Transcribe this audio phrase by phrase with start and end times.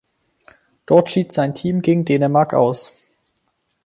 [0.87, 2.91] Dort schied sein Team gegen Dänemark aus.